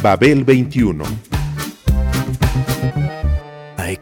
[0.00, 1.27] Babel 21 I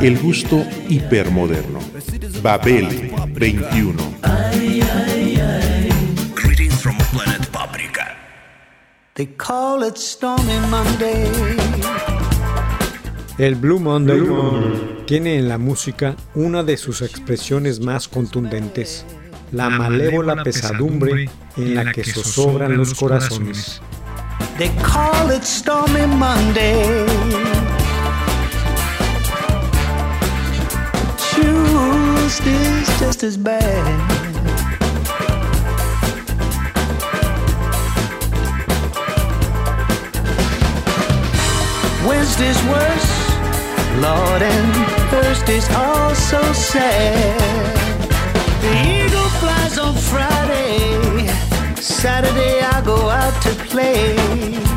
[0.00, 1.78] El gusto hipermoderno.
[2.42, 3.94] Babel 21.
[6.34, 8.16] Greetings from planet Paprika.
[9.14, 11.30] They call it Stormy Monday.
[13.38, 14.20] El Blue Monday
[15.06, 19.04] tiene en la música una de sus expresiones más contundentes,
[19.52, 23.80] la malévola pesadumbre en la que zozobran los corazones.
[24.56, 27.73] They call it Stormy Monday.
[32.34, 33.62] Tuesday's just as bad.
[42.04, 43.10] Wednesday's worse,
[44.00, 44.74] Lord, and
[45.12, 47.76] Thursday's all so sad.
[48.62, 51.28] The eagle flies on Friday,
[51.76, 54.73] Saturday I go out to play.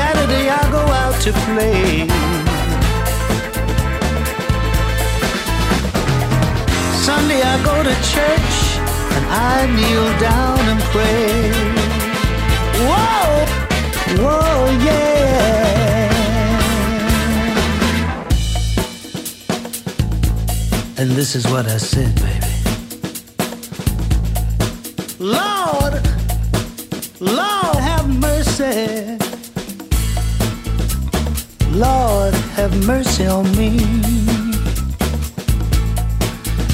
[0.00, 2.08] Saturday I go out to play.
[7.06, 8.54] Sunday I go to church
[9.14, 11.28] and I kneel down and pray.
[12.88, 13.26] Whoa,
[14.22, 14.54] whoa,
[14.86, 16.10] yeah.
[21.00, 22.54] And this is what I said, baby.
[25.18, 25.94] Lord,
[27.20, 29.09] Lord, have mercy.
[31.80, 33.70] Lord, have mercy on me.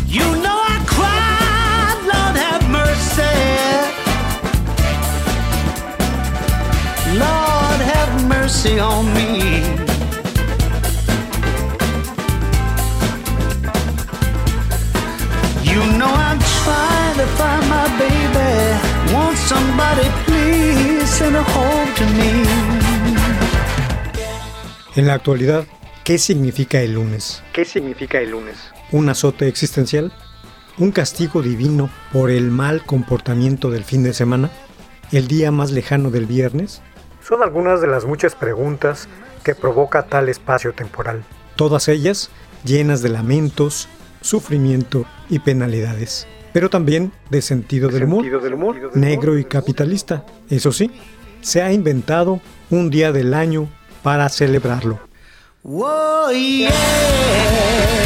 [0.08, 3.36] You know I cried, Lord have mercy.
[7.24, 9.30] Lord have mercy on me.
[15.70, 19.14] You know I'm trying to find my baby.
[19.14, 22.75] Want somebody please send her home to me.
[24.96, 25.66] En la actualidad,
[26.04, 27.42] ¿qué significa el lunes?
[27.52, 28.56] ¿Qué significa el lunes?
[28.92, 30.10] ¿Un azote existencial?
[30.78, 34.50] ¿Un castigo divino por el mal comportamiento del fin de semana?
[35.12, 36.80] ¿El día más lejano del viernes?
[37.22, 39.06] Son algunas de las muchas preguntas
[39.44, 41.24] que provoca tal espacio temporal.
[41.56, 42.30] Todas ellas
[42.64, 43.90] llenas de lamentos,
[44.22, 46.26] sufrimiento y penalidades.
[46.54, 48.24] Pero también de sentido del humor,
[48.94, 50.24] negro y capitalista.
[50.48, 50.90] Eso sí,
[51.42, 52.40] se ha inventado
[52.70, 53.68] un día del año
[54.02, 54.98] para celebrarlo.
[56.32, 58.05] Yeah.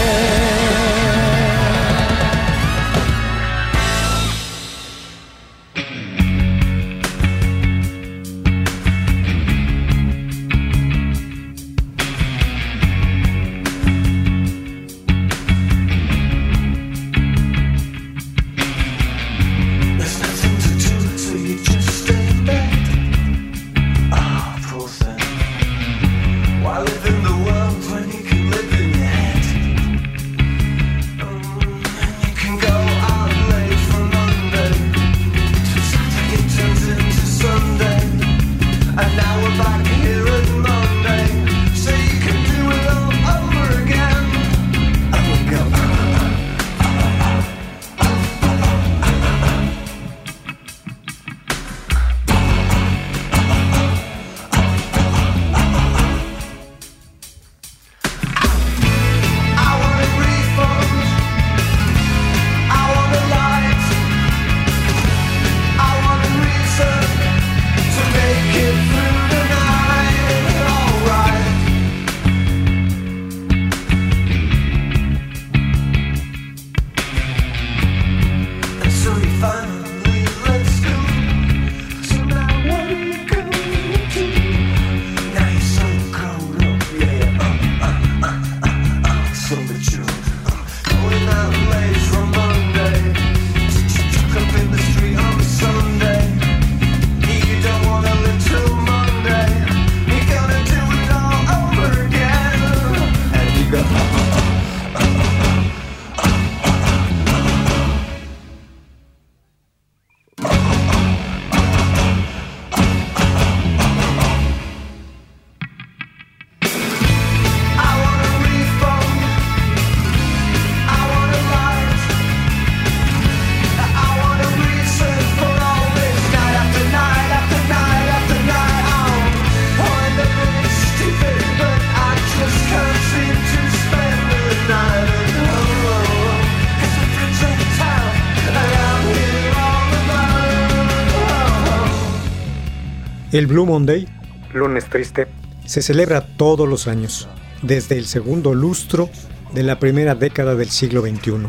[143.32, 144.08] El Blue Monday,
[144.52, 145.28] lunes triste,
[145.64, 147.28] se celebra todos los años,
[147.62, 149.08] desde el segundo lustro
[149.54, 151.46] de la primera década del siglo XXI,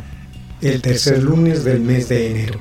[0.62, 2.60] el tercer lunes del mes de enero.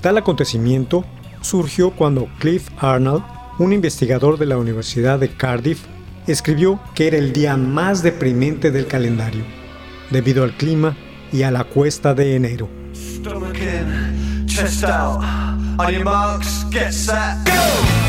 [0.00, 1.04] Tal acontecimiento
[1.42, 3.22] surgió cuando Cliff Arnold,
[3.58, 5.80] un investigador de la Universidad de Cardiff,
[6.26, 9.44] escribió que era el día más deprimente del calendario,
[10.10, 10.96] debido al clima
[11.32, 12.66] y a la cuesta de enero.
[15.76, 18.07] La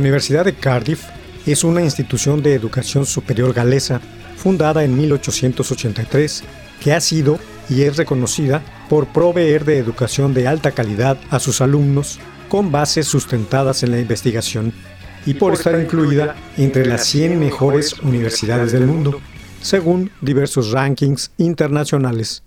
[0.00, 1.04] Universidad de Cardiff
[1.46, 4.00] es una institución de educación superior galesa
[4.38, 6.42] fundada en 1883
[6.82, 7.38] que ha sido
[7.68, 12.18] y es reconocida por proveer de educación de alta calidad a sus alumnos
[12.48, 14.72] con bases sustentadas en la investigación
[15.26, 19.20] y por estar incluida entre las 100 mejores universidades del mundo,
[19.60, 22.42] según diversos rankings internacionales.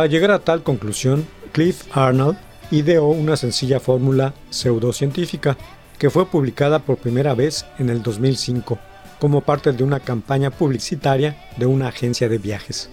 [0.00, 2.38] Para llegar a tal conclusión, Cliff Arnold
[2.70, 5.58] ideó una sencilla fórmula pseudocientífica
[5.98, 8.78] que fue publicada por primera vez en el 2005
[9.18, 12.88] como parte de una campaña publicitaria de una agencia de viajes.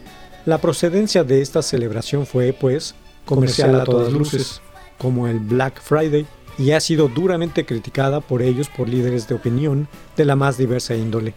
[0.46, 4.62] La procedencia de esta celebración fue, pues, comercial a todas luces,
[4.98, 9.88] como el Black Friday, y ha sido duramente criticada por ellos por líderes de opinión
[10.18, 11.36] de la más diversa índole.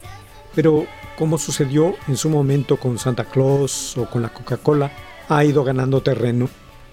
[0.53, 0.87] Pero,
[1.17, 4.91] como sucedió en su momento con Santa Claus o con la Coca-Cola,
[5.31, 6.51] ha ido ganando terreno.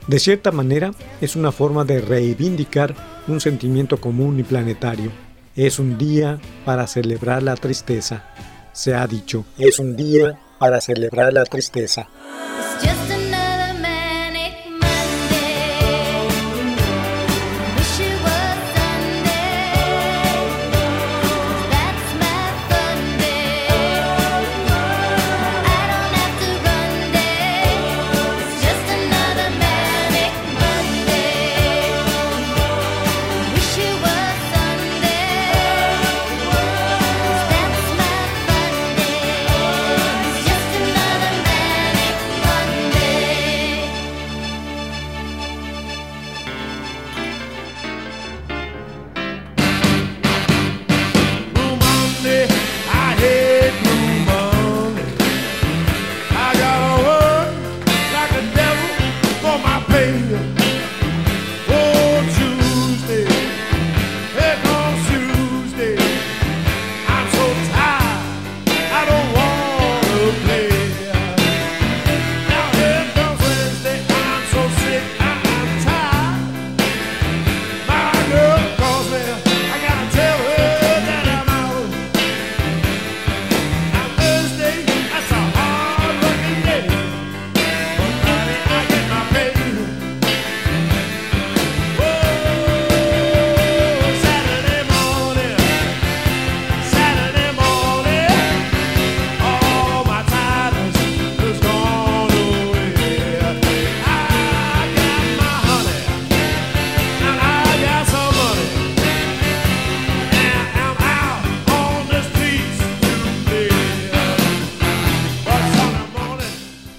[0.08, 2.96] De cierta manera, es una forma de reivindicar
[3.28, 5.12] un sentimiento común y planetario.
[5.56, 8.24] Es un día para celebrar la tristeza.
[8.72, 12.08] Se ha dicho, es un día para celebrar la tristeza.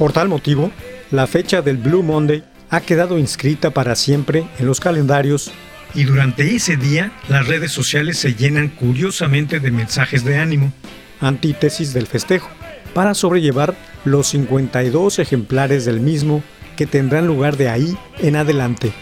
[0.08, 0.72] Por tal motivo,
[1.10, 5.52] la fecha del Blue Monday ha quedado inscrita para siempre en los calendarios
[5.94, 10.72] y durante ese día las redes sociales se llenan curiosamente de mensajes de ánimo,
[11.20, 12.48] antítesis del festejo,
[12.94, 13.74] para sobrellevar
[14.06, 16.42] los 52 ejemplares del mismo
[16.74, 18.94] que tendrán lugar de ahí en adelante.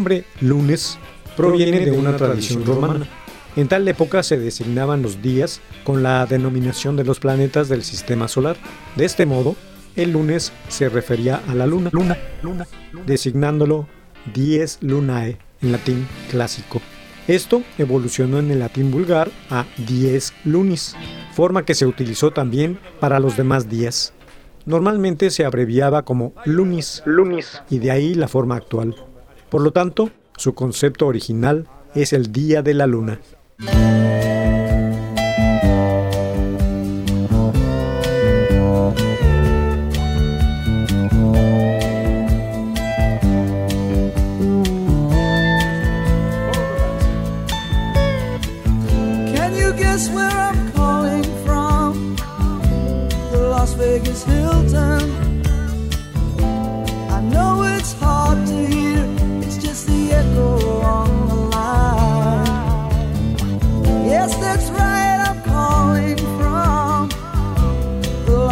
[0.00, 0.98] Nombre lunes
[1.36, 3.06] proviene de una tradición romana.
[3.54, 8.26] En tal época se designaban los días con la denominación de los planetas del sistema
[8.26, 8.56] solar.
[8.96, 9.56] De este modo,
[9.96, 12.66] el lunes se refería a la luna, luna, luna,
[13.04, 13.88] designándolo
[14.32, 16.80] dies lunae en latín clásico.
[17.28, 20.96] Esto evolucionó en el latín vulgar a dies lunis,
[21.34, 24.14] forma que se utilizó también para los demás días.
[24.64, 28.94] Normalmente se abreviaba como lunis, lunis, y de ahí la forma actual.
[29.50, 33.20] Por lo tanto, su concepto original es el Día de la Luna.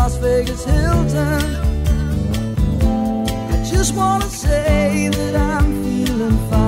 [0.09, 1.57] Las Vegas Hilton.
[3.53, 6.67] I just want to say that I'm feeling fine.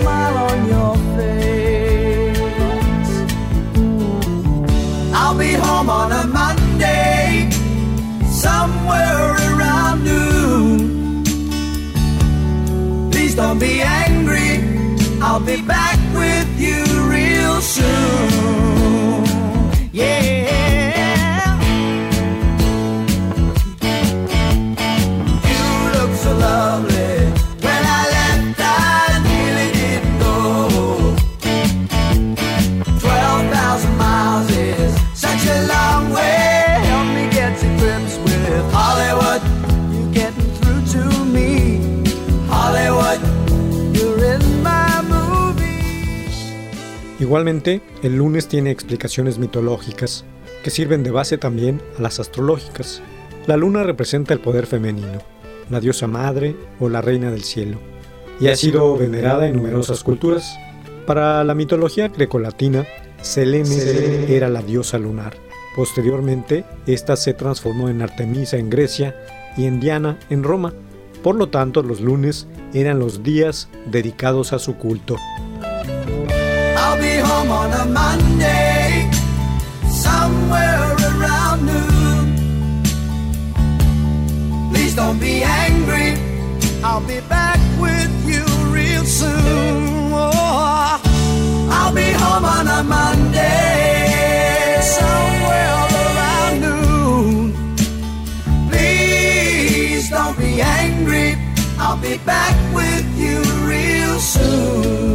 [0.00, 2.38] Smile on your face.
[5.14, 6.37] I'll be home on a
[47.28, 50.24] Igualmente, el lunes tiene explicaciones mitológicas
[50.64, 53.02] que sirven de base también a las astrológicas.
[53.46, 55.20] La luna representa el poder femenino,
[55.68, 57.80] la diosa madre o la reina del cielo,
[58.40, 60.56] y ha sido venerada en numerosas culturas.
[61.06, 62.86] Para la mitología grecolatina,
[63.20, 65.36] Selene era la diosa lunar.
[65.76, 69.14] Posteriormente, esta se transformó en Artemisa en Grecia
[69.54, 70.72] y en Diana en Roma.
[71.22, 75.18] Por lo tanto, los lunes eran los días dedicados a su culto.
[76.98, 79.08] I'll be home on a Monday,
[79.88, 82.34] somewhere around noon.
[84.72, 86.16] Please don't be angry.
[86.82, 90.10] I'll be back with you real soon.
[90.12, 91.00] Oh,
[91.70, 97.52] I'll be home on a Monday, somewhere around noon.
[98.68, 101.36] Please don't be angry.
[101.78, 105.07] I'll be back with you real soon.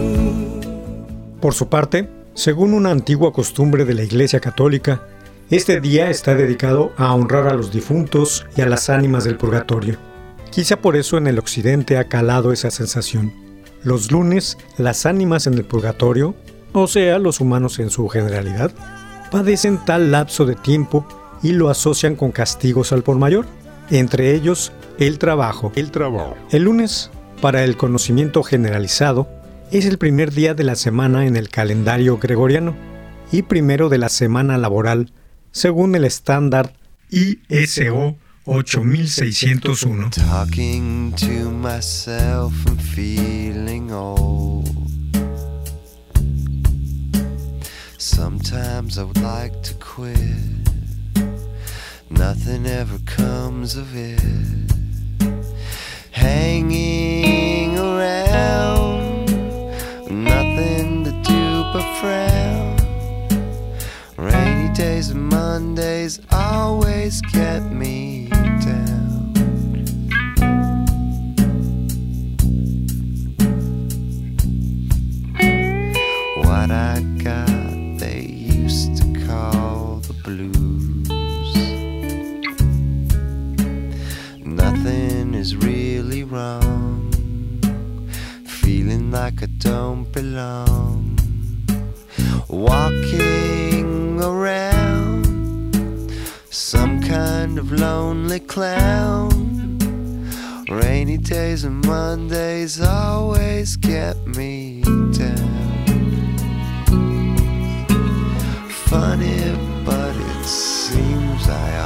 [1.44, 5.02] Por su parte, según una antigua costumbre de la Iglesia Católica,
[5.50, 9.98] Este día está dedicado a honrar a los difuntos y a las ánimas del purgatorio.
[10.52, 13.34] Quizá por eso en el occidente ha calado esa sensación.
[13.84, 16.34] Los lunes, las ánimas en el purgatorio,
[16.72, 18.72] o sea, los humanos en su generalidad,
[19.30, 21.06] padecen tal lapso de tiempo
[21.42, 23.46] y lo asocian con castigos al por mayor,
[23.90, 25.74] entre ellos el trabajo.
[25.76, 26.38] El trabajo.
[26.52, 29.28] El lunes, para el conocimiento generalizado,
[29.78, 32.76] es el primer día de la semana en el calendario gregoriano
[33.32, 35.12] y primero de la semana laboral
[35.52, 36.76] según el estándar
[37.10, 40.12] ISO 8601.
[40.12, 44.70] Talking to myself and feeling old.
[47.98, 50.18] Sometimes I would like to quit.
[52.12, 54.22] Nothing ever comes of it.
[56.12, 58.93] Hanging around,
[60.14, 62.78] nothing to do but frown.
[64.18, 69.34] Rainy days and Mondays always get me down.
[76.38, 81.10] What I got, they used to call the blues.
[84.46, 87.12] Nothing is really wrong.
[88.46, 91.18] Feeling like I don't belong
[92.48, 95.26] walking around
[96.52, 99.32] some kind of lonely clown.
[100.70, 106.38] Rainy days and Mondays always get me down.
[108.70, 109.42] Funny,
[109.84, 111.83] but it seems I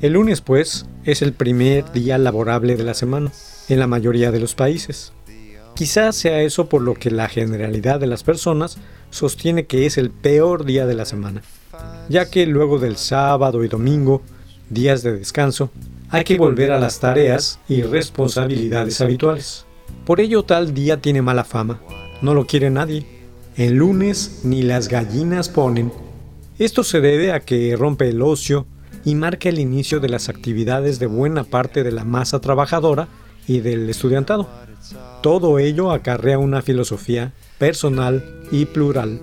[0.00, 3.30] El lunes, pues, es el primer día laborable de la semana,
[3.68, 5.12] en la mayoría de los países.
[5.76, 8.78] Quizás sea eso por lo que la generalidad de las personas
[9.10, 11.42] sostiene que es el peor día de la semana,
[12.08, 14.22] ya que luego del sábado y domingo,
[14.68, 15.70] días de descanso,
[16.10, 19.64] hay que volver a las tareas y responsabilidades habituales.
[20.04, 21.80] Por ello tal día tiene mala fama,
[22.20, 23.17] no lo quiere nadie.
[23.58, 25.92] El lunes ni las gallinas ponen.
[26.60, 28.66] Esto se debe a que rompe el ocio,
[29.04, 33.08] y marca el inicio de las actividades de buena parte de la masa trabajadora
[33.48, 34.48] y del estudiantado.
[35.22, 39.20] Todo ello acarrea una filosofía personal y plural.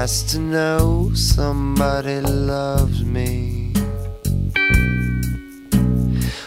[0.00, 3.74] Nice to know somebody loves me.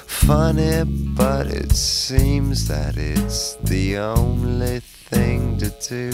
[0.07, 0.83] Funny,
[1.15, 6.09] but it seems that it's the only thing to do.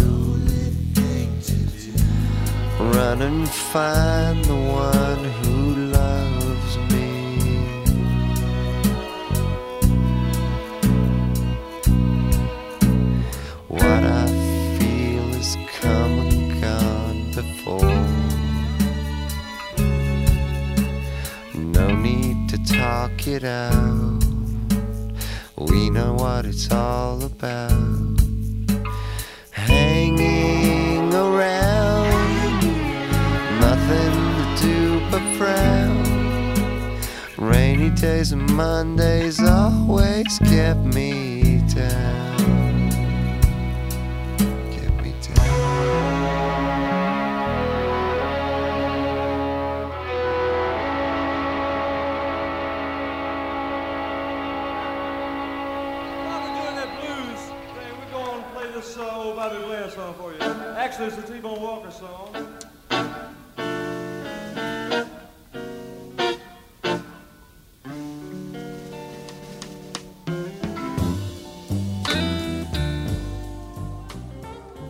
[2.77, 5.58] Run and find the one who
[23.33, 24.23] it out.
[25.57, 28.19] We know what it's all about.
[29.51, 32.61] Hanging around,
[33.59, 36.99] nothing to do but frown.
[37.37, 41.38] Rainy days and Mondays always get me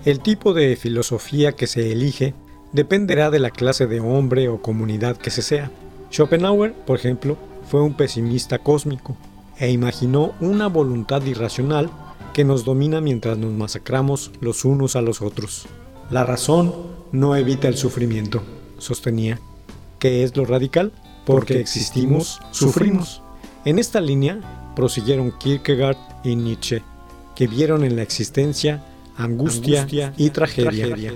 [0.04, 2.34] El tipo de filosofía que se elige
[2.74, 5.70] dependerá de la clase de hombre o comunidad que se sea.
[6.12, 7.38] Schopenhauer, por ejemplo,
[7.70, 9.16] fue un pesimista cósmico
[9.60, 11.92] e imaginó una voluntad irracional
[12.34, 15.68] que nos domina mientras nos masacramos los unos a los otros.
[16.10, 16.74] La razón
[17.12, 18.42] no evita el sufrimiento,
[18.80, 19.40] sostenía.
[20.00, 20.92] ¿Qué es lo radical?
[21.26, 23.22] Porque existimos, sufrimos.
[23.64, 26.82] En esta línea prosiguieron Kierkegaard y Nietzsche,
[27.36, 28.84] que vieron en la existencia
[29.18, 31.14] angustia, y tragedia.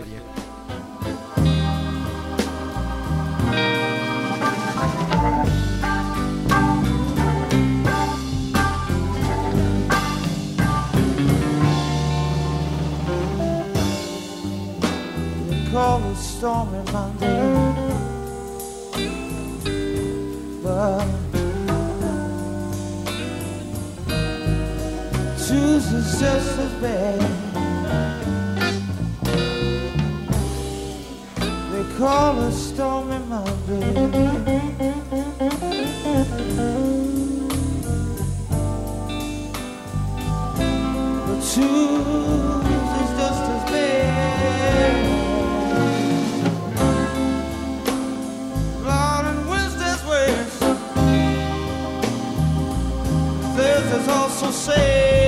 [16.44, 17.42] Stormy Monday.
[20.62, 21.08] But
[25.38, 27.22] Tuesday's just as bad.
[31.72, 33.94] They call it stormy Monday.
[41.26, 42.63] But Tuesday's
[54.54, 55.23] sei.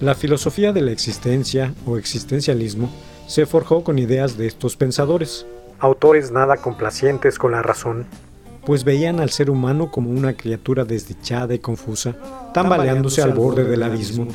[0.00, 2.88] La filosofía de la existencia o existencialismo
[3.26, 5.46] se forjó con ideas de estos pensadores,
[5.78, 8.06] autores nada complacientes con la razón,
[8.68, 12.14] pues veían al ser humano como una criatura desdichada y confusa,
[12.52, 14.28] tambaleándose al borde del abismo.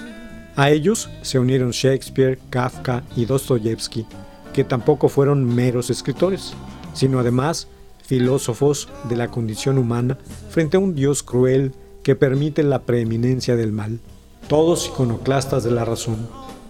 [0.56, 4.08] A ellos se unieron Shakespeare, Kafka y Dostoyevsky,
[4.52, 6.56] que tampoco fueron meros escritores,
[6.96, 7.68] sino además
[8.04, 10.18] filósofos de la condición humana
[10.50, 14.00] frente a un Dios cruel que permite la preeminencia del mal.
[14.48, 16.28] Todos iconoclastas de la razón,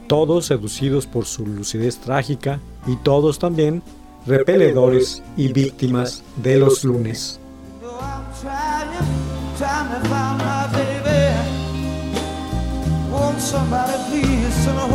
[0.07, 3.81] todos seducidos por su lucidez trágica y todos también
[4.27, 7.39] repeledores y víctimas de los lunes.
[9.93, 11.59] finally found my baby.
[13.11, 14.87] Won't somebody please send a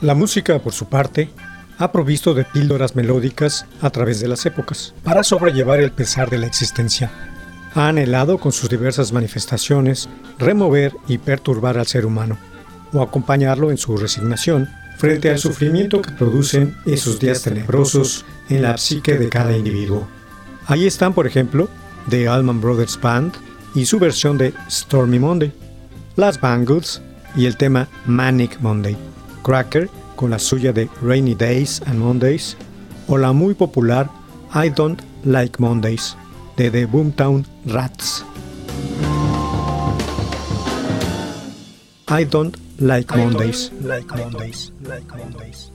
[0.00, 1.28] La música, por su parte,
[1.76, 6.38] ha provisto de píldoras melódicas a través de las épocas, para sobrellevar el pesar de
[6.38, 7.10] la existencia.
[7.74, 10.08] Ha anhelado con sus diversas manifestaciones
[10.38, 12.38] remover y perturbar al ser humano,
[12.92, 18.78] o acompañarlo en su resignación frente al sufrimiento que producen esos días tenebrosos en la
[18.78, 20.06] psique de cada individuo.
[20.66, 21.68] Ahí están, por ejemplo,
[22.08, 23.32] The Allman Brothers Band
[23.74, 25.52] y su versión de Stormy Monday,
[26.14, 27.02] Las Bangles
[27.36, 28.96] y el tema Manic Monday,
[29.42, 32.56] Cracker con la suya de Rainy Days and Mondays,
[33.06, 34.10] o la muy popular
[34.54, 36.16] I Don't Like Mondays
[36.56, 38.24] de The Boomtown Rats.
[42.08, 43.70] I don't like Mondays.
[43.82, 44.72] Like Mondays.
[44.82, 45.70] Like Mondays.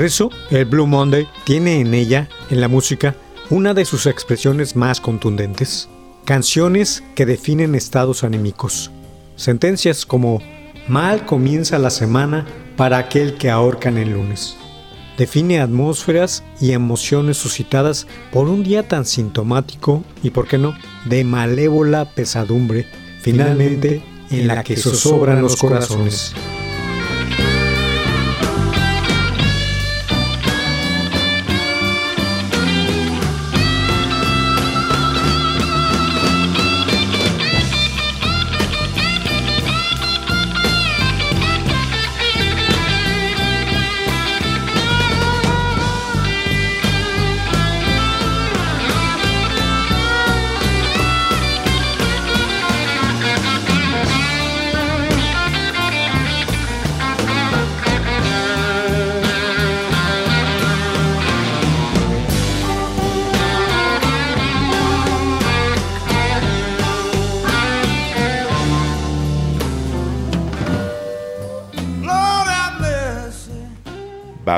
[0.00, 3.16] Por eso, el Blue Monday tiene en ella, en la música,
[3.50, 5.90] una de sus expresiones más contundentes.
[6.24, 8.90] Canciones que definen estados anímicos.
[9.36, 10.40] Sentencias como
[10.88, 12.46] Mal comienza la semana
[12.78, 14.56] para aquel que ahorcan el lunes.
[15.18, 21.24] Define atmósferas y emociones suscitadas por un día tan sintomático y, por qué no, de
[21.24, 22.86] malévola pesadumbre,
[23.20, 26.32] finalmente en la que zozobran los corazones.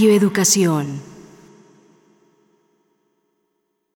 [0.00, 1.09] Radio Educación.